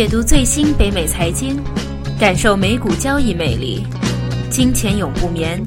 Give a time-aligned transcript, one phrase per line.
[0.00, 1.62] 解读最新北美财经，
[2.18, 3.84] 感受美股交易魅力。
[4.50, 5.62] 金钱永不眠，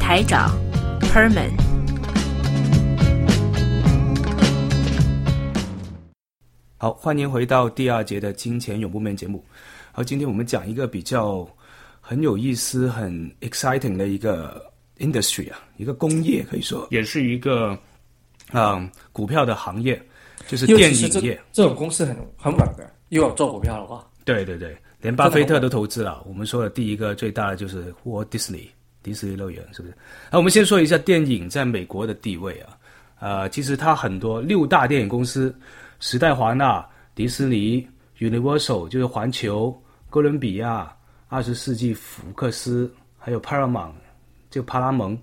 [0.00, 0.58] 台长
[0.98, 1.50] Perman。
[6.78, 9.44] 好，欢迎回到第二节的金钱永不眠节目。
[9.92, 11.46] 好，今天我们讲一个比较
[12.00, 17.78] 很有意思、很 exciting 的一个 industry 啊，一个工业可以说，也是一个
[18.52, 20.02] 嗯股票的行业，
[20.48, 21.38] 就是电影业。
[21.52, 24.04] 这种公司很很稳的，又要做股票的话。
[24.24, 26.20] 对对对，连巴菲特都投资了。
[26.26, 28.68] 我们说的第一个最大的就是 Walt Disney
[29.02, 29.94] 迪士尼乐园，是不是？
[30.30, 32.76] 那我们先说一下电影在美国的地位啊。
[33.20, 35.54] 呃，其实它很多六大电影公司：
[36.00, 37.86] 时代华纳、迪士尼、
[38.18, 40.90] Universal 就是环球、哥伦比亚、
[41.28, 43.92] 二十世纪福克斯，还有 Paramount
[44.50, 45.18] 就帕拉蒙，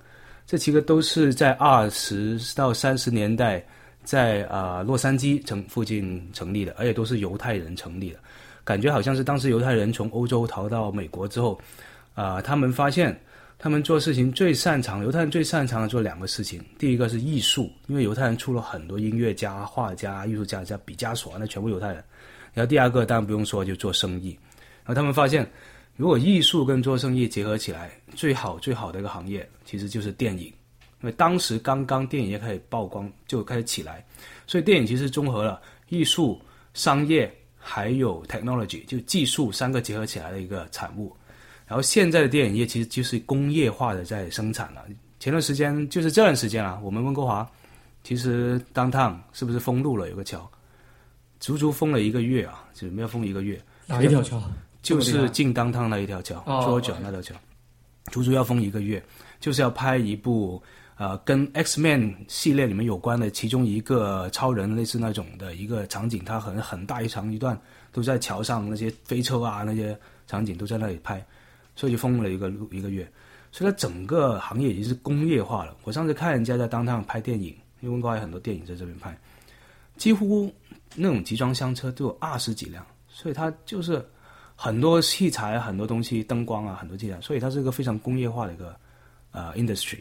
[0.46, 3.66] 这几个都是在二十到三十年代
[4.08, 8.20] 在啊洛杉矶城附近成立的，而且都是犹太人成立的。
[8.64, 11.60] 感觉好像是当时犹太人从欧洲逃到美国之后，
[12.16, 13.20] 啊，他们发现
[13.60, 16.64] 他们做事情最擅长，犹太人最擅长的做两个事情。
[16.80, 22.02] 第一个是艺术，因为犹太人出了很多音乐家、画家、艺术家，像毕加索那全部犹太人。
[22.54, 24.38] 然后第二个当然不用说，就做生意。
[24.86, 25.46] 然后他们发现，
[25.98, 30.52] 如果艺术跟做生意结合起来，最好最好的一个行业其实就是电影，
[31.02, 34.06] 因为当时刚刚电影业开始曝光，就开始起来，
[34.46, 36.42] 所以电影其实综合了艺术、
[36.74, 37.32] 商业。
[37.70, 41.14] 还有 technology 就技术三个结合起来的一个产物，
[41.66, 44.86] 然后现在的电影业其实就是工业化的在生产了。
[45.20, 47.46] 前段时间就是这段时间啊，我们温哥华
[48.06, 50.10] 其实当趟是不是封路了？
[50.10, 50.50] 有个桥，
[51.42, 53.62] 足足封了一个月啊，就没有封一个月。
[53.86, 54.42] 哪一条桥？
[54.82, 57.36] 就是进当趟那一条桥，左转那条桥，
[58.14, 59.04] 足足要封一个月，
[59.42, 60.64] 就是要拍一部。
[60.98, 67.60] 呃，跟 X Man 系列里面有关的其中一个超人类似那种的一个场景，它很很大一长一段
[67.92, 71.24] 都在桥上，那些飞车啊那些场景都在那里拍，
[71.76, 73.08] 所以就封了一个一个月。
[73.52, 75.78] 所以它整个行业已经是工业化了。
[75.84, 79.16] 我上次看人家在当趟拍电影，因为温哥华有很多电影在这边拍，
[79.98, 80.52] 几乎
[80.96, 84.04] 那种集装箱车都有二十几辆，所以它就是
[84.56, 88.76] 很多器材、很多东西、灯光啊，很多器材，所以它是一个非常工业化的一个
[89.32, 90.00] 呃 industry。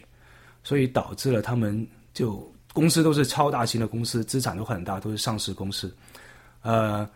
[0.66, 5.94] 所以导致了他们就公司都是超大型的公司，资产都很大，都是上市公司。
[6.62, 7.08] 呃，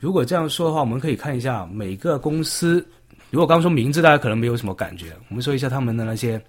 [0.00, 2.84] 如果这样说的话，我们可以看一下每个公司。
[3.30, 5.16] 如果刚说名字，大家可能没有什么感觉。
[5.28, 6.42] 我们说一下他们的那些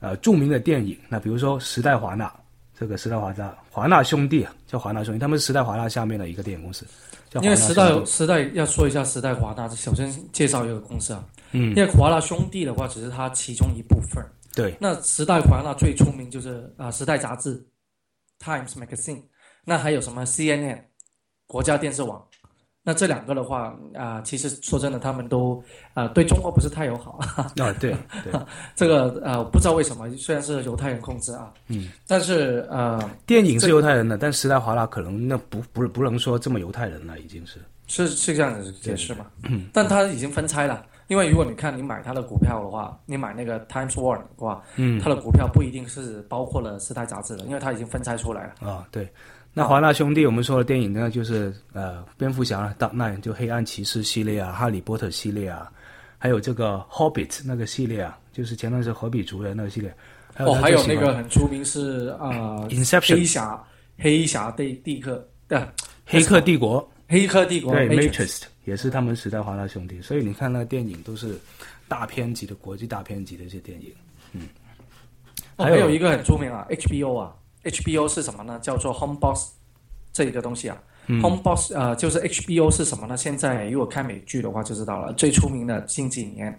[0.00, 0.96] 呃著名的电影。
[1.06, 2.32] 那比如说时代华纳，
[2.74, 6.86] 这个时代华纳华纳兄弟啊，叫华纳兄弟，他们是时代华纳下面的一个电影公司。
[7.42, 11.22] 因为时代时代要说一下时代华纳，首先介绍一个公司啊。
[11.52, 11.68] 嗯。
[11.70, 14.24] 因为华纳兄弟的话，只是它其中一部分。
[14.54, 17.64] 对，那时代华纳最出名就是啊，《时代》杂志
[18.38, 19.22] ，Times Magazine。
[19.64, 20.78] 那还有什么 CNN，
[21.46, 22.22] 国家电视网。
[22.86, 25.64] 那这两个的话啊，其实说真的，他们都
[25.94, 27.18] 啊对中国不是太友好。
[27.34, 28.32] 啊，对，对
[28.76, 39.26] 这个呃不知道为什么，虽然是犹太人控制啊，嗯，但是呃，电影是犹太人的，但时代华纳可能那不不不能说这么犹太人了，已经是是是这样子解释嘛？
[39.44, 40.84] 嗯，但他已经分拆了。
[41.08, 48.68] 因为如果你看你买它的股票的话，你买那个 Times One 的话，嗯，它的股票不一定是包括了时代杂志的，因为它已经分拆出来了。
[48.68, 49.08] 啊，对。
[49.56, 55.70] 那华纳兄弟，我们说的电影呢，就是呃，蝙蝠侠、大那就黑暗骑士系列啊，哈利波特系列啊，
[56.18, 59.94] 还有这个 Hobbit 那个系列啊，就是前段时间何比族人那个系列。
[60.38, 63.64] 哦，还有那个很出名是啊，Inception 黑侠，
[63.96, 65.72] 黑侠帝帝克的
[66.04, 68.42] 黑客帝国，黑客帝国对 Matrix。
[68.64, 71.38] 也是他们时代华纳兄弟，所以你看那个电影都是
[71.88, 73.92] 大片级的国际大片级的一些电影，
[74.32, 74.48] 嗯。
[75.56, 77.32] 还有一个很出名啊，HBO 啊
[77.62, 78.58] ，HBO 是什么呢？
[78.60, 79.50] 叫做 Homebox
[80.12, 80.76] 这一个东西啊
[81.06, 83.16] ，Homebox 呃就是 HBO 是什么呢？
[83.16, 86.52] 现在如果看美剧的话就知道了，最出名的近几年《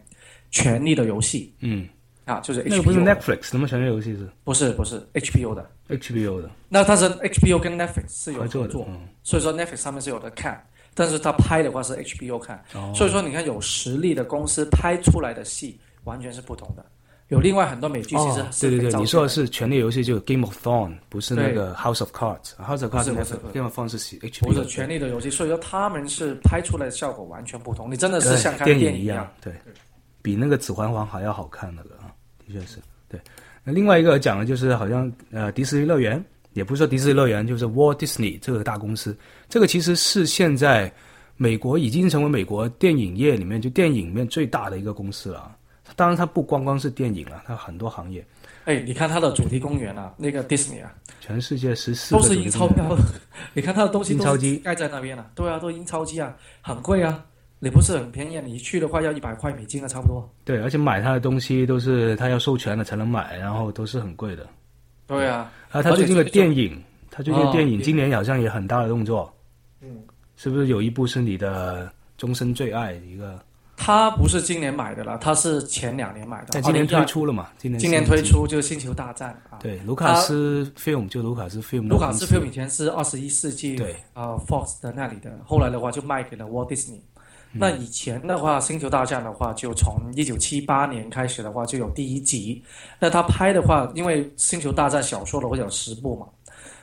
[0.49, 1.89] 权力的游戏》，嗯，
[2.23, 4.29] 啊就是那个不是 Netflix 什么《权力游戏》是？
[4.45, 6.49] 不是不是 HBO 的，HBO 的。
[6.69, 8.87] 那它是 HBO 跟 Netflix 是有合作，
[9.23, 10.65] 所以说 Netflix 上面是有的看。
[10.95, 12.63] 但是他拍的话是 HBO 看，
[12.95, 16.83] 所以说你看有实力的公司拍出来的戏完全是不同的。
[17.29, 22.53] 有另外很多美剧其实对对对，你说的是《权力游戏》就 Game of Thrones，不是那个 House of Cards。
[22.57, 24.45] House of Cards 不是 Game of Thrones 是 HBO。
[24.45, 27.91] 不是《权力的游戏》，所以说他们是拍出来的效果完全不同。
[27.91, 29.51] 你真的是像看电影一样，对，
[30.21, 32.13] 比那个《指环王》还要好看那个啊，
[32.45, 32.77] 的确是。
[33.09, 33.19] 对，
[33.63, 36.23] 那另外一个讲的就是好像呃迪士尼乐园，
[36.55, 39.15] 也不是说迪士尼乐园，就是 Walt Disney 这个大公司，
[39.47, 40.91] 这个其实是现在。
[41.37, 45.53] 美国已经成为美国电影业里面就电影里面最大的一个公司了。
[45.93, 48.25] 当然，它不光光是电影了，它很多行业。
[48.63, 52.97] 哎，你看它的主题公园啊，那个 Disney 啊，全世界十四都是印钞票。
[53.53, 57.21] 你看它的东西印钞机盖在那边了，对啊，都印钞机啊，很贵啊。
[57.59, 60.33] 你不是很便宜，你去的话要一百块美金啊，差不多。
[60.45, 64.47] 对，而且买它的东西都是它要授权了才能买，然后都是很贵的。
[65.07, 66.81] 对啊，啊，他最近的电影，
[67.11, 69.31] 他最近的电影今年好像也很大的动作。
[69.81, 70.01] 嗯，
[70.35, 73.39] 是不是有一部是你的终身最爱一个？
[73.77, 76.47] 他不是今年买的了，他是前两年买的。
[76.51, 77.49] 但今年推出了嘛？
[77.57, 79.59] 今年今年推出就是《星球大战》啊。
[79.61, 81.89] 对，卢卡斯 film 就卢卡斯 film。
[81.89, 87.01] 卢卡斯 film 以前是二十一世纪对啊 Fox 的那里的，后来的话就卖给了 Walt Disney。
[87.51, 92.61] 那以前的话，《星球大战》的话，就从一九七八年开始的话就有第一集。
[92.99, 96.27] 那他拍的话，因为《星球大战》小说的话有十部嘛，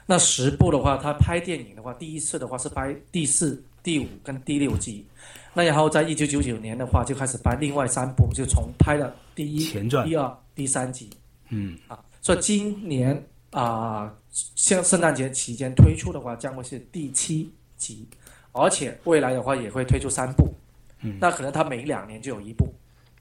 [0.07, 5.07] 那十部的话，他拍电影的话，第一次的话是拍第四、第五跟第六集。
[5.55, 11.11] 那然后在一九九九年的话，就开始拍另外三部，就从拍了第一、前传、第二、第三集。
[11.51, 18.09] 嗯啊，所以今年啊，像圣诞节期间推出的话，将会是第七集，
[18.53, 20.53] 而且未来的话也会推出三部。
[21.01, 22.73] 嗯，那可能他每两年就有一部，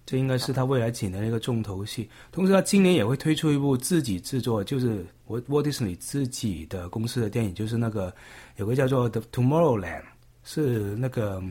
[0.05, 2.07] 这应该是他未来几年的一个重头戏。
[2.31, 8.13] 同时，他今年也会推出一部自己制作，就是沃沃迪士尼自己的公司的电影，就是那个
[8.57, 10.01] 有个叫做《The Tomorrowland》，
[10.43, 11.41] 是那个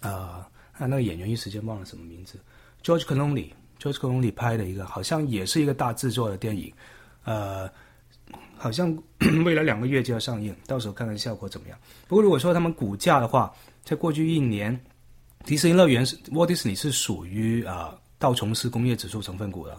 [0.00, 0.42] 呃，
[0.78, 2.38] 那个演员一时间忘了什么名字
[2.82, 6.72] ，George Clooney，George Clooney 拍的一个，好像也是一个大制作的电影，
[7.24, 7.68] 呃，
[8.62, 8.96] 好像
[9.44, 11.76] 未来两个月就要上映，到时候看看效果怎么样。
[12.06, 13.52] 不过如果说他们股价的话，
[13.84, 14.78] 在过去一年。
[15.44, 19.76] 迪士尼乐园是沃迪士尼是属于啊道琼斯工业指数成分股的，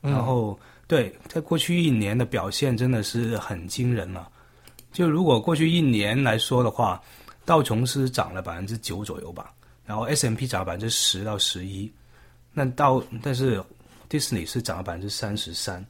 [0.00, 0.58] 然后
[0.88, 4.28] 对在过去一年的表现真的是很惊人了。
[4.90, 7.00] 就如果过去一年来说的话，
[7.44, 11.88] 道琼斯涨了百分之九左右吧，然后 S M P 涨了百分之十到十一，
[12.52, 13.62] 那到但是
[14.08, 15.86] 迪士尼是涨了百分之三十三，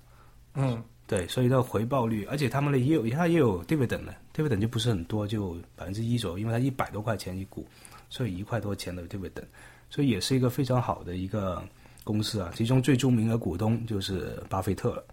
[0.53, 7.67] 嗯，对，所以的回报率，而且他们的也有它也有 dividend 的，dividend 就不是很多，就百分之一左右，因为它一百多块钱一股。
[8.09, 9.43] 所以一块多钱的 dividend，？
[9.91, 11.61] 所以也是一个非常好的一个
[12.05, 12.53] 公司啊。
[12.55, 15.05] 其中最著名的股东就是巴菲特了，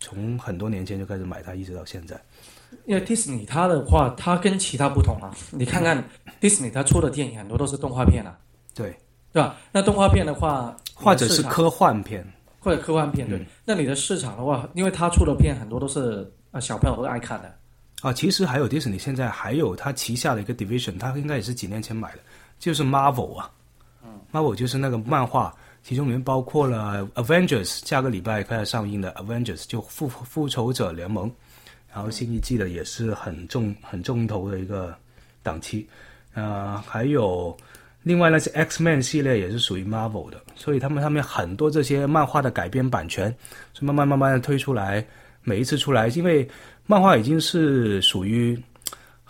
[0.00, 2.20] 从很多年前就开始买它，一直到现在。
[2.86, 5.30] 因为迪士尼它的话，它跟其他不同啊。
[5.52, 6.04] 你看看
[6.40, 8.36] 迪士尼它出的电影很多都是动画片啊，
[8.74, 8.96] 对
[9.32, 9.56] 对吧？
[9.70, 12.26] 那动画片的话，或者是科幻片，
[12.60, 13.44] 或者科幻片对。
[13.64, 17.52] 那你的市场的话，因为他出的片很多都是啊小朋友都爱看的
[18.02, 18.12] 啊。
[18.12, 22.18] 其实还有迪士尼现在还有他旗下的一个 division，他应该也是几年前买的。
[22.60, 23.50] 就是 Marvel 啊
[24.30, 25.50] ，Marvel 就是那个漫画，
[25.82, 31.32] 其中里面包括了 Avengers，下个礼拜快要上映的 Avengers，就复复仇者联盟，
[31.90, 34.94] 然后新一季的也是很重很重头的一个
[35.42, 35.88] 档期，
[36.34, 37.56] 呃，还有
[38.02, 43.34] 另外那些 X-Men 系列也是属于 Marvel 的，所以他们上面很多这些漫画的改编版权，
[43.74, 45.04] 是慢慢慢慢的推出来，
[45.42, 46.48] 每一次出来，因为
[46.86, 48.58] 漫画已经是属于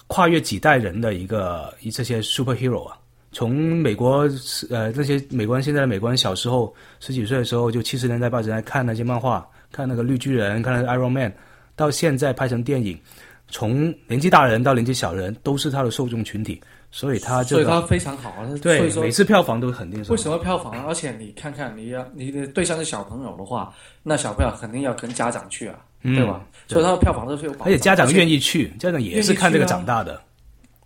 [0.06, 2.96] 跨越几代人的一个一这些 superhero 啊。
[3.32, 4.28] 从美国
[4.70, 11.32] 呃那些美国人现在的美国人小时候十几岁的时候就七十年代八十年代看那些漫画看那个绿巨人看那个 Iron Man，
[11.76, 12.98] 到现在拍成电影，
[13.46, 20.72] 从年纪大人到年纪小人都是他的受众群体，所以他所以他非常好，对每次票房都肯定是为什么票房？
[20.86, 23.72] 而且你看看你要你的对象是小朋友的话，
[24.02, 26.44] 那小朋友肯定要跟家长去啊，对吧？
[26.66, 30.20] 所以他的票房都是有，而且家长愿意去，家长也是看这个长大的，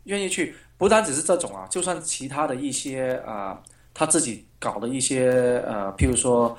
[0.05, 0.55] 愿意去。
[0.77, 3.59] 不单只是这种啊，就算其他的一些啊，
[3.95, 6.55] 他自己搞的一些呃，譬如说，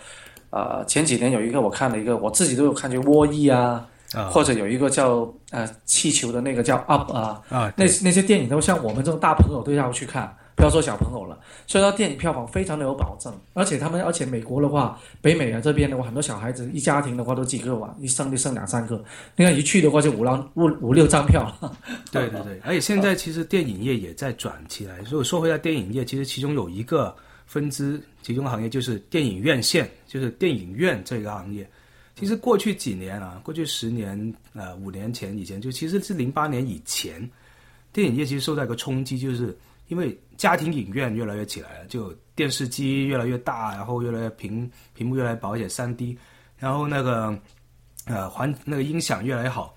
[0.49, 3.85] 呃，前几年有一个我看了一个，我自己都有看，就沃伊啊，
[4.31, 10.35] 或者有一个叫呃气球的那个叫 Up 啊，啊，那那些电影都像我们这种大朋友都要去看。
[10.57, 19.03] 不要说小朋友了，所以说电影票房非常的有保证，而且他们，而且美国的话，北美啊这边的话，很多小孩子一家庭的话都几个吧，一生就生两三个，
[19.35, 21.53] 你看一去的话就五张五五六张票。
[22.09, 25.03] 对对对，而且现在其实电影业也在转起来。
[25.03, 27.13] 所以说回到电影业，其实其中有一个
[27.45, 31.69] 分支，其中行业就是电影院线，就是电影院这个行业。
[32.15, 37.29] 其实过去几年啊，过去十年呃五年前以前，就其实是零八年以前，
[37.93, 39.57] 电影业其实受到一个冲击，就是
[39.87, 40.17] 因为。
[40.37, 46.17] 家庭影院越来越起来了，就电视机越来越大，然后越来越屏屏幕越来越薄，而且三 D，
[46.57, 47.33] 然后那个
[48.05, 49.73] 呃环那个音响越来越好，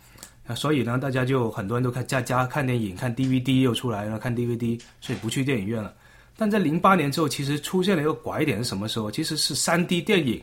[0.49, 5.95] 啊，所以呢，大家就很多人都看在家看电影，看 DVD 又出来了，看 DVD，所以不去电影院了。
[6.37, 9.09] 但在零八年之后，其实出现了一个拐点是什么时候？
[9.09, 10.43] 其实是三 D 电影，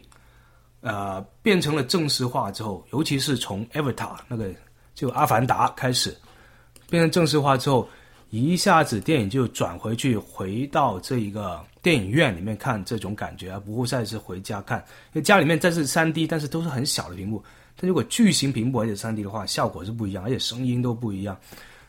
[0.86, 4.50] 呃，变成了正式化之后，尤其是从 Avatar 那个
[4.94, 6.15] 就阿凡达开始
[6.89, 7.88] 变成正式化之后。
[8.32, 14.80] 一下子电影就转回去，回到这一个电影院里面看这种感觉，而不会再是回家看。
[15.13, 17.42] 因为家里面再是三 D，但是都是很小的屏幕。
[17.80, 21.38] 但如果巨型屏幕而且三 D 的话，效果是不一样，而且声音都不一样。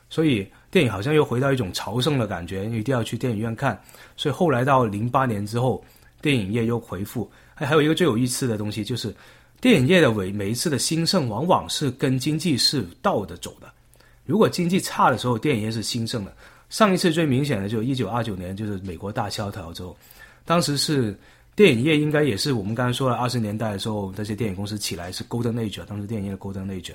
[0.09, 3.81] 所以电影好像又回到一种朝圣的感觉，一定要去电影院看。
[4.17, 5.83] 所以后来到零八年之后，
[6.23, 7.29] 电影业又回复。
[7.57, 9.13] 还还有一个最有意思的东西，就是
[9.61, 13.73] 电影业的每每一次的兴盛，往往是跟经济是倒着走的。
[14.27, 16.33] 如果经济差的时候，电影业是兴盛的。
[16.69, 19.97] 上一次最明显的就一九二九年，就是美国大萧条之后，
[20.45, 21.19] 当时是
[21.55, 26.93] 电影业应该也是我们刚才说了，二十年代的时候，那些电影公司起来是 Golden Age，当时电影业的 Golden Age。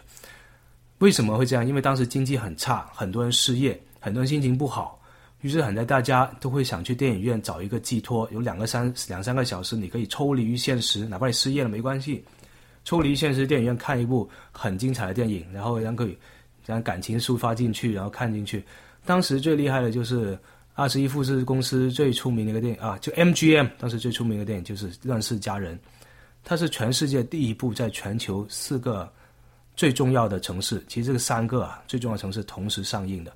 [1.00, 1.68] 为什么会这样？
[1.68, 5.01] 因为当时经济很差，很多人失业，很多人心情不好，
[5.42, 12.24] 于是很多大家都会想去电影院找一个寄托，有两个三两三个小时，你可以抽离于现实，哪怕你失业了没关系，
[12.86, 16.18] 抽离现实，电影院看一部很精彩的电影，然后让可以。
[16.64, 18.64] 将感情抒发进去，然后看进去。
[19.04, 20.38] 当时最厉害的就是
[20.76, 23.68] 二十一富士公司最出名的一个电影啊，就 MGM。
[23.80, 25.76] 当时最出名的电影就是《乱世佳人》，
[26.44, 29.12] 它是全世界第一部在全球四个
[29.76, 33.34] 最重要的城市，其实这个三个啊最重要的城市同时上映的。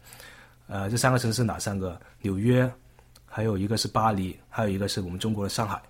[0.67, 1.99] 呃，这三个城市哪三个？
[2.21, 2.69] 纽约，
[3.25, 5.81] 还有一个是巴黎，还有一个是我们中国的上海。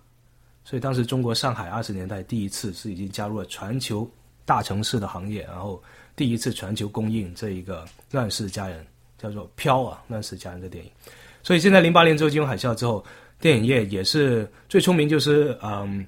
[0.64, 4.10] 所以当时中国上海二十年代第一次是已经加入了全球
[4.46, 5.82] 大城市的行业，然后。
[6.18, 8.82] 第一次全球供应这一个《乱世佳人》，
[9.22, 10.90] 叫做《飘》啊，《乱世佳人》的电影。
[11.44, 13.04] 所以现在零八年之后金融海啸之后，
[13.42, 13.66] 电影。
[13.66, 16.08] 业也是最出名就是嗯，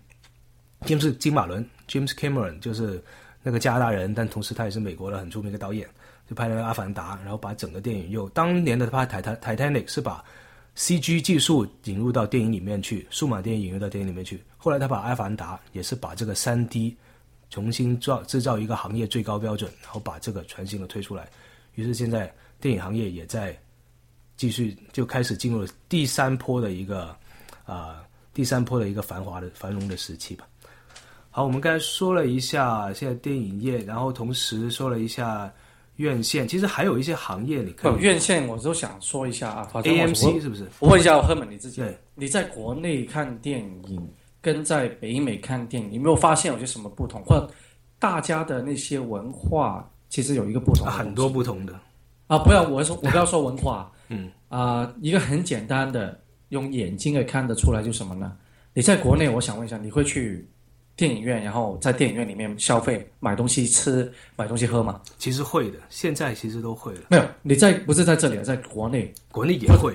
[0.86, 3.04] 就是金马伦 James Cameron，就是
[3.44, 5.86] 那个加拿大人，但同时他也是美国的很出名的导演，
[6.30, 10.24] 就拍了《阿凡达》，然后把整个电影又当年的拍《泰坦 Titanic》是把
[10.76, 14.44] CG 技术引入到电影里面去，数码电影引入到电影里面去。
[14.58, 16.96] 后来他把《阿凡达》也是把这个三 D。
[17.50, 21.30] 重新造制造一个行业最高标准，然后把这个全新的推出来。
[21.76, 22.30] 于是现在
[22.60, 23.58] 电影行业也在
[24.36, 27.16] 继续就开始进入了第三波的一个
[27.66, 28.04] 啊
[28.34, 30.46] 第三波的一个繁华的繁荣的时期吧。
[31.32, 35.50] 好，我们刚才说了一下现在电影业，然后同时说了一下
[35.98, 37.96] 院线，其实还有一些行业你看。
[38.00, 40.66] 院线我都想说一下啊，AMC 是不是？
[40.80, 41.84] 我问一下赫本你自己，
[42.16, 44.10] 你在国内看电影？
[44.40, 47.22] 跟在北美看电影，你没有发现有些什么不同？
[47.26, 47.52] 或者
[48.00, 51.74] 大家的那些文化其实有一个不同，很多不同的
[52.28, 52.38] 啊！
[52.38, 56.18] 不要我说， 我不要说文化，嗯啊，一个很简单的，
[56.50, 58.38] 用眼睛也看得出来，就什么呢？
[58.74, 60.48] 你在国内，我想问一下，你会去
[60.98, 65.00] 电影院，然后在电影院里面消费、买东西吃、买东西喝吗？
[65.20, 67.02] 其实会的，现在其实都会了。
[67.10, 69.94] 没有，你在不是在这里，在国内，国内也会。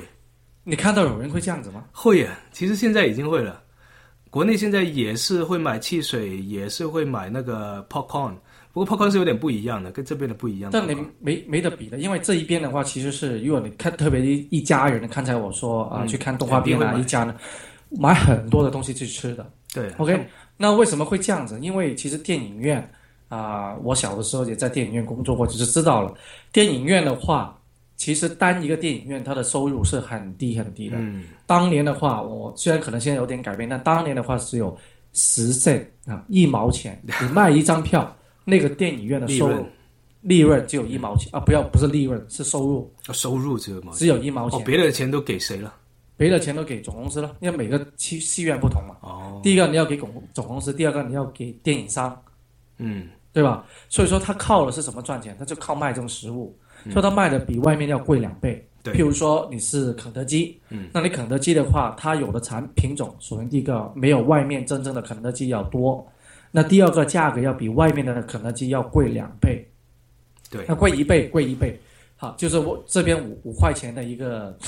[0.65, 1.85] 你看到有人会这样子吗？
[1.93, 3.61] 会呀，其实现在已经会了。
[4.31, 8.33] 国内现在也是会买汽水，也是会买那个 popcorn，
[8.73, 10.71] 不过 popcorn 是有点不一样的，跟这边的不一样。
[10.73, 17.35] 但你没没得比的，因为这一边的话，其实是如果你看特别一一家人，刚才我说啊，去看动画片啊，一家呢
[17.91, 19.45] 买很多的东西去吃的。
[19.75, 20.27] 对，OK，
[20.62, 21.59] 那为什么会这样子？
[21.61, 22.88] 因为其实电影院
[23.28, 26.14] 啊，我小的时候也在电影院工作过，就是知道了
[26.52, 27.59] 电影院的话。
[27.95, 30.97] 其实单一个电影院，它的收入是很低很低的。
[30.99, 34.76] 嗯，当年的话，我虽然可能现在有点改变，但当年的话只有
[35.12, 37.00] 十岁啊，一毛钱。
[37.23, 38.12] 你卖一张票，
[38.45, 39.64] 那个电影院的收入
[40.23, 41.38] 利润只有一毛钱啊！
[41.38, 42.92] 不要，不是利润，是收入。
[43.12, 44.64] 收入只有毛，只有一毛钱。
[44.64, 45.73] 别的钱都给谁了？
[46.23, 48.97] 别的钱都给总公司了，因为每个戏戏院不同嘛。
[49.02, 49.41] 哦。
[49.43, 52.19] 第一个你要给总总公司，第二个你要给电影商。
[52.79, 53.67] 嗯，对吧？
[53.88, 55.37] 所以说他靠的是什么赚钱？
[55.38, 56.57] 他就靠卖这种食物。
[56.91, 66.05] 说他卖的比外面要贵两倍，譬如说你是肯德基，嗯，那你肯德基的话，它有的产品种，首先第一个没有外面真正的肯德基要多，
[66.50, 69.64] 那第二个价格要比外面的肯德基要贵两倍，
[70.50, 71.81] 对，那贵一倍，贵一倍，
[72.17, 74.59] 好，就是我这边五五块钱的一个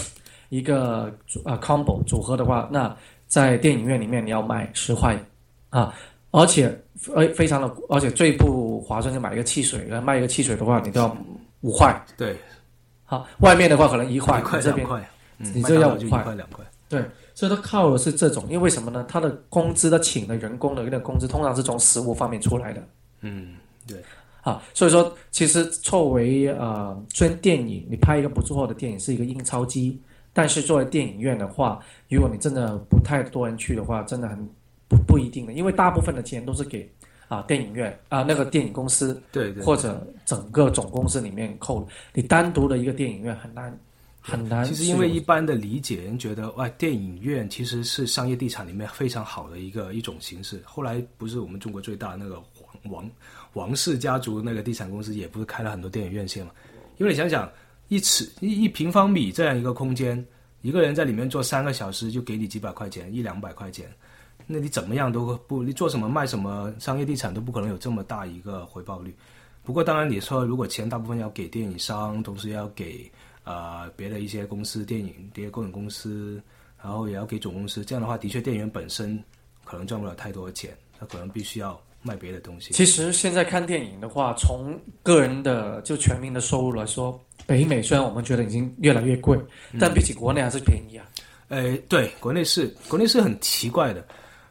[0.49, 1.13] 一个
[1.45, 2.95] 啊 combo 组合的话，那
[3.27, 5.19] 在电影院里面你要买十块。
[5.71, 5.95] 啊，
[6.31, 11.17] 而且非非常的，而且最不划算就买一个汽水，卖一个汽水的话，你都要。
[11.61, 12.37] 五块，对，
[13.07, 14.87] 好，外面的话可能一块，块这边，
[15.39, 19.03] 你这要五块，两块，对，所以他靠的是这种，因为什么呢？
[19.09, 22.87] 他的工资，他请的员工的那个工资，通常是从食物方面出来的，
[23.23, 23.55] 嗯，
[23.89, 23.97] 对，
[24.43, 29.99] 好，所以说其实作为呃，虽然电影你拍一个不错的电影是一个印钞机，
[30.35, 34.37] 但是作为电影院的话，如果你真的不太多人去的话，真的很
[34.87, 36.87] 不不一定的，因为大部分的钱都是给。
[37.27, 43.77] 啊，电影院啊，那个电影公司，对对，或者整个总公司里面扣，你单独的一个电影院很难
[44.21, 44.63] 很难。
[44.63, 50.61] 其实因为一般的理解人觉得，哇，电影院其实是商业地产里面非常好的一个一种形式。
[50.67, 52.35] 后来不是我们中国最大那个
[52.83, 53.11] 王王
[53.55, 56.53] 王氏家族那个地产公司，也不是开了很多电影院线嘛？
[56.99, 57.51] 因为你想想，
[57.95, 60.27] 一尺一一平方米这样一个空间，
[60.63, 63.89] 一个人在里面坐三个小时就给你几百块钱，一两百块钱，
[64.49, 69.15] 那你怎么样都不，你做什么卖什么商业地产都不可能有这么大一个回报率。
[69.63, 73.09] 不过当然你说如果钱大部分要给电影商，同时要给
[73.45, 76.43] 啊别的一些公司，电影这些供应公司，
[76.83, 79.23] 然后也要给总公司，这样的话的确电影本身
[79.63, 81.81] 可能赚不了太多钱，他可能必须要。
[82.05, 82.73] 卖别的东西。
[82.75, 89.37] 其实现在看电影的话，从个人的就全民的收入来说，北美虽然我们觉得已经越来越贵，
[89.81, 91.07] 但比起国内还是便宜啊。
[91.49, 94.07] 呃，对，国内是国内是很奇怪的。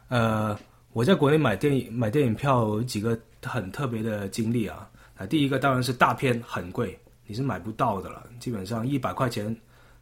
[0.08, 0.58] 呃，
[0.92, 4.88] 我在国内买电影买电影票有几个很特别的经历啊。
[5.16, 9.56] 啊，第一个当然是大片很贵，你是买不到的了，基本上一百块钱，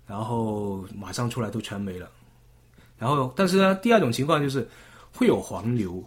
[0.07, 2.09] 然后马上出来都全没了。
[2.99, 4.67] 然后，但是呢，第二种情况就是
[5.13, 6.03] 会有黄牛。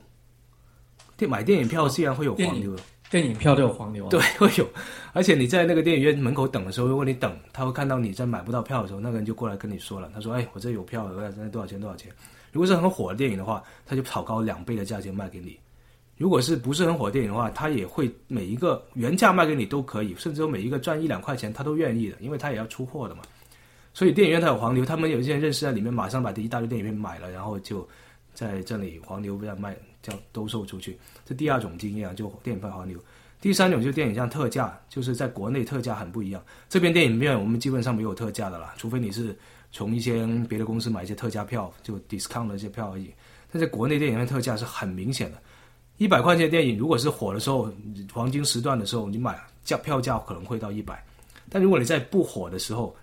[1.17, 2.75] 电买电影票竟然会有黄牛，
[3.09, 4.67] 电影票都有黄牛，对， 会有。
[5.13, 11.79] 而且你在那个电影院门口等的时候，如果你等，他会看到你在买不到票的时候，那个人就过来跟你说了，他说：“哎，我这有票，我这多少钱？
[11.79, 12.11] 多少钱？”
[12.51, 15.51] 如果是很火的电影的话，他就炒高两倍的价钱卖给你；
[16.17, 23.21] 如果是不是很火的电影的话，他也会每一个原价卖给你都可以，甚至每一个赚一两块钱他都愿意的，因为他也要出货的嘛。
[23.93, 27.87] 所以电影院他有黄牛，他们有一些人认识在里面，马上把这一大堆电影院买了，然后就
[28.33, 29.75] 在这里黄牛这样卖。
[30.05, 30.95] 叫兜售出去，
[31.25, 32.99] 这第二种经验啊，就电影票黄牛。
[33.41, 36.43] 第三种就是电影像特价，就是在国内特价很不一样。
[36.69, 39.35] 这边电影院我们基本上没有特价的啦，除非你是
[39.71, 43.11] 从一些别的公司买一些特价票，就 discount 的一些票而已。
[43.51, 45.39] 但在国内电影院特价是很明显的，
[45.97, 47.71] 一百块钱的电影如果是火的时候，
[48.13, 51.03] 黄金时段的时候，你买价票价可能会到一百。
[51.49, 52.95] 但如果你在不火的时候，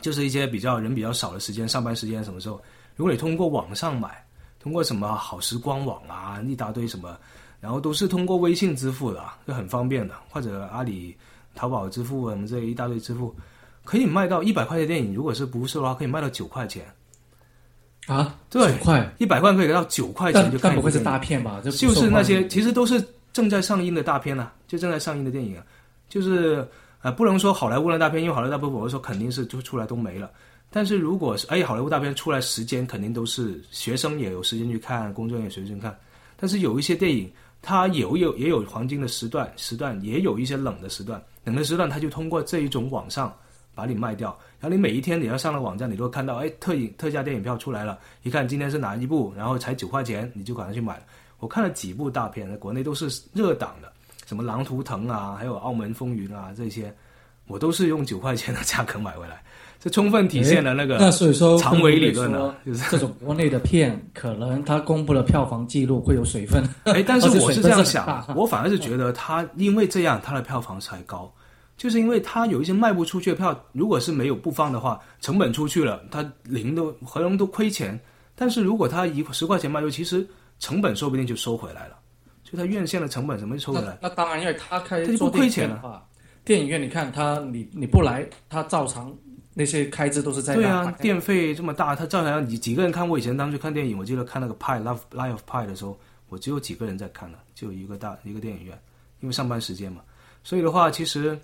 [0.00, 2.60] 就是一些比较人比较少的时间，上班时间什么时候，
[2.96, 4.23] 如果你通过网上买。
[4.64, 7.14] 通过什么好时光网啊，一大堆什么，
[7.60, 11.14] 然后都是通过微信支付的，就很方便的，或者阿里、
[11.54, 13.36] 淘宝支付什么这一大堆支付，
[13.84, 16.82] 可以卖到一百块钱电影，如果是不是的话，可以卖到九块钱。
[18.06, 20.56] 啊，对，九块，一百块可以到九块钱就。
[20.56, 21.60] 但不会是大片吧？
[21.62, 25.64] 就是那些，其实都是正在上映的大片啊，就正在上映的电影啊，
[26.08, 26.66] 就是
[27.02, 30.30] 呃，不能说好莱坞的大片，因为好莱坞大片我说肯定是就出来都没了。
[30.74, 35.96] 但是如果是哎，好莱坞大片出来时间肯定都是学生也有时间去看，工作人员有时间看。
[36.36, 37.30] 但是有一些电影，
[37.62, 43.32] 它有有也有黄金的时段，时段也有一些冷的时段，冷的时段它就通过这一种网上
[43.72, 44.36] 把你卖掉。
[44.58, 51.00] 然后你每一天你要上了网站，你都会看到哎，特影特价电影票出来了，一看今天是哪一部，然后才九块钱，你就赶快去买。
[51.38, 53.92] 我看了几部大片，国内都是热档的，
[54.26, 56.92] 什么《狼图腾》啊，还有《澳门风云》啊这些，
[57.46, 59.40] 我都是用九块钱的价格买回来。
[59.84, 66.64] 这充分体现了那个那所以说长尾理论呢，就是这种国内的片，可能它公布了票房记录会有水分。
[66.84, 71.30] 哎，但是 我是这样想，我反而是觉得它因为这样，它的票房才高，
[71.76, 78.00] 就是因为它有一些卖不出去的票，如果是没有不放的话，成本出去了，它零都可能都亏钱。
[78.34, 80.26] 但是如果它一十块钱卖出，其实
[80.60, 81.96] 成本说不定就收回来了，
[82.42, 83.98] 就它院线的成本什么收回来？
[84.00, 86.02] 那当然，因为它开它就不亏钱了。
[86.42, 89.14] 电影院你看它，你你不来，它照常。
[89.56, 93.08] 那些开支都是在对啊，电费这么大，他照样你几个人看。
[93.08, 95.96] 我以前当时看电影，我记得看那个《派 Love Life of Pi》的时候，
[96.28, 98.76] 我只有几个人在看了，就一个大一个电影院，
[99.20, 100.02] 因为上班时间嘛。
[100.42, 101.38] 所以的话，其实，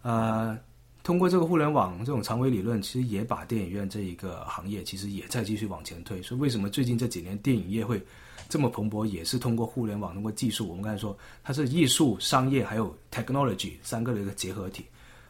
[0.00, 0.58] 呃，
[1.02, 6.22] 通过这个互联网这种长尾理论，其实也把电影院这一个行业其实也在继续往前推。
[6.22, 8.02] 所以为什么最近这几年电影业会
[8.48, 10.68] 这么蓬勃，也是通过互联网，通过技术。
[10.68, 14.86] 我们刚才说它是艺术、商业还有 technology 三个的一个结合体，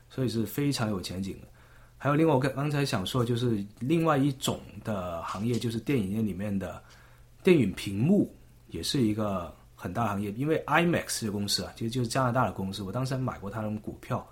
[0.08, 1.48] 所以是非常有前景的。
[2.02, 6.82] 还有另外，我刚刚才想说，就是另外一种的行业，就是电影院里面的
[7.44, 8.28] 电影屏幕，
[8.70, 10.32] 也是一个很大行业。
[10.32, 14.26] 因为 IMAX 这个公司啊，其实就是加拿大的公司，我当时还买过他的股票，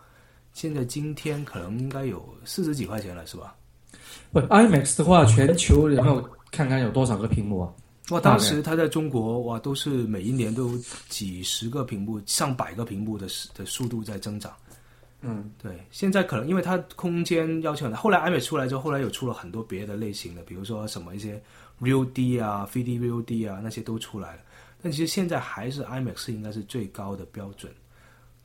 [0.53, 3.55] 现在今天可能应该有四十几块钱了，是吧？
[4.33, 7.73] 不，IMAX 的话，全球有没有看看有多少个屏幕啊？
[8.09, 10.79] 哇，当时他在中国哇，都是每一年都有
[11.09, 14.53] 几十个屏幕、上百个屏幕的的速度在增长。
[15.23, 21.41] 嗯，对，现在可能因为它空间要求很大，后来 IMAX 出来之后，后来有出了很多别的类型的，比如说什么一些
[21.79, 24.43] Real D 啊、3D Real D 啊那些都出来了。
[24.81, 27.71] 但其实现在还是 IMAX 应该是最高的标准。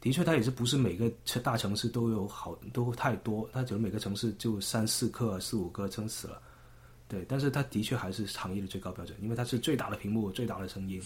[0.01, 1.09] 的确，它也是不是每个
[1.41, 6.41] 大城市都有好都太多，它只能每个城市就三四颗、四五个撑死了。
[7.07, 11.01] 对，但是它的确还是行业的最高标准，因为它是最大的屏幕、最大的声音。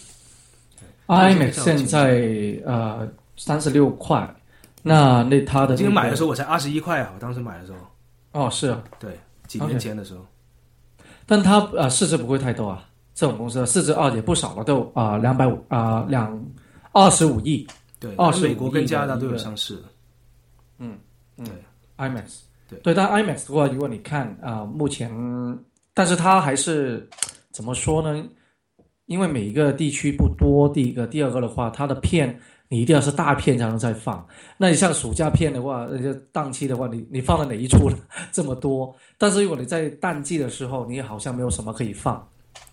[1.06, 4.34] IMAX 现在呃三十六块。
[4.82, 7.12] 那那他的今天买的时候我才二十一块啊！
[7.14, 7.78] 我当时买的时候，
[8.32, 10.24] 哦，是啊，对，几年前的时候，
[11.26, 16.42] 但他啊市值不会太多啊，这种公司市值啊也不少了，都啊两百五啊两
[16.92, 17.66] 二十五亿，
[17.98, 19.78] 对，二十美国跟加拿大都有上市，
[20.78, 20.98] 嗯
[21.36, 21.46] 嗯
[21.98, 22.78] IMAX，对。
[22.80, 25.10] 对，但 IMAX 的话，如果你看啊、呃目前，
[25.92, 27.06] 但是它还是
[27.50, 28.24] 怎么说呢？
[29.04, 32.40] 因为每一个地区不多，第一个，第二个的话，它的片
[32.72, 34.24] 你一定要是大片才能再放。
[34.56, 37.90] 那你像暑假片的话，那些档期的话，你你放了哪一出
[38.30, 38.94] 这么多？
[39.18, 42.24] 但是如果你在淡季的时候，你好像没有什么可以放。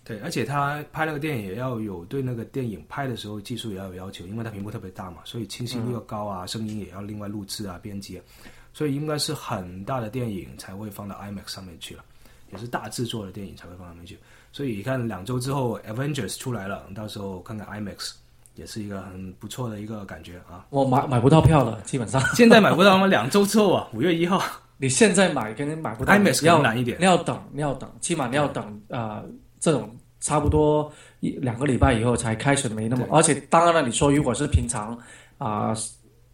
[0.04, 8.24] 对，而且他拍那个电影也要有对那个电影拍的时候技术也要有要求，因为它屏幕特别大嘛，所以清晰度要高啊，声音也要另外录制啊、编辑啊，
[8.72, 12.04] 所以应该是很大的电影才会放到 IMAX 上面去了，
[12.52, 14.16] 也是大制作的电影才会放上面去。
[14.52, 18.12] 所以你看两周之后 Avengers 出来了，到时候看看 IMAX
[18.58, 20.66] 也是一个很不错的一个感觉啊。
[20.70, 22.20] 我买买不到票了，基本上。
[22.34, 23.06] 现在买不到吗？
[23.06, 24.42] 两周之后啊， 五月一号
[24.76, 29.24] 你现在买肯定买不到 IMAX 要难一点你要等，你要等，起码你要等啊、呃
[29.60, 29.90] 这种
[30.20, 30.90] 差不多
[31.20, 34.96] 一两个礼拜以后才开始没那么，而且当然了，你说如果是平常
[35.38, 35.74] 啊、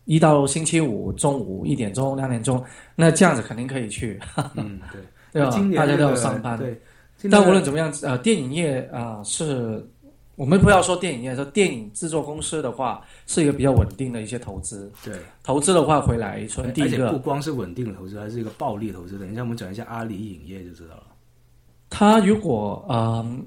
[0.04, 2.62] 一到星期五中午一点钟、两点钟，
[2.94, 4.20] 那这样子肯定可以去，
[4.56, 5.00] 嗯，对，
[5.32, 6.58] 对吧大家都要上班。
[6.58, 6.78] 对，
[7.30, 9.82] 但无论怎么样，呃，电影业啊、是，
[10.36, 14.90] 我们不要说电影业，说电影制作公司的话，是一个比较稳定的一些投资。
[15.04, 19.18] 对，投资的话回来，从第一而且不，光是稳定的投资，还是一个暴利投资。
[19.18, 21.04] 等一下我们讲一下阿里影业就知道了。
[21.88, 23.46] 他如果嗯、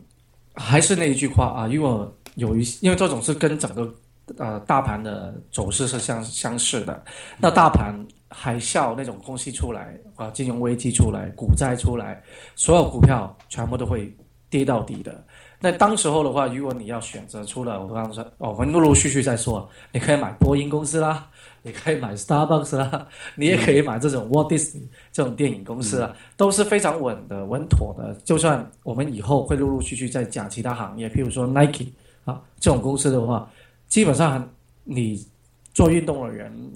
[0.54, 3.94] 还是那一句话啊，如果有一因为这种是跟整个
[4.38, 7.04] 呃大盘的走势是相相似的，
[7.38, 7.94] 那大盘
[8.30, 12.24] 海啸那种东西出来啊，金融危机出来，股灾出来，
[12.56, 14.16] 所有股票全部都会
[14.50, 15.22] 跌到底的。
[15.60, 21.28] 那当时候的话，如果你要选择，出了我刚刚说，哦，我们陆陆续续在说，你可以买波音公司啦，
[21.64, 28.14] 你可以买 Starbucks 啦，你也可以买这种 Walt Disney 这种电影公司啊，都是非常稳的、稳妥的。
[28.24, 31.88] 就算我们以后会陆陆续续再讲其他行业，譬如说 Nike
[32.24, 33.50] 啊这种公司的话，
[33.88, 34.48] 基本上
[34.84, 35.26] 你
[35.74, 36.72] 做运动的人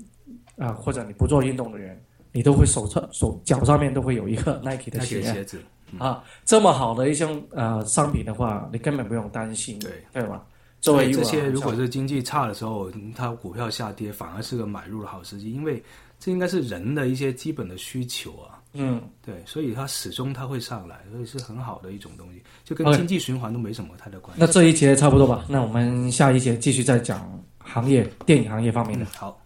[0.58, 5.62] 啊，或者你不做运动的人，你都会手上手脚上面都会有一个 Nike 的鞋鞋子，
[5.98, 6.24] 啊。
[6.46, 10.44] 这么好的一项呃商品的话，你根本不用担心，对对吧？
[10.80, 15.84] 作为这些，如果是经济差的时候，它股票下跌，反而是个买入的好时机，因为
[16.20, 18.58] 这应该是人的一些基本的需求啊。
[18.74, 24.40] 嗯，对，所以它始终它会上来，所以是很好的一种东西，就跟经济循环都没什么太大关系。
[24.40, 25.46] 那这一节差不多吧。
[25.50, 29.08] 那我们下一节继续再讲行业电影行业方面的嗯。
[29.18, 29.42] 好。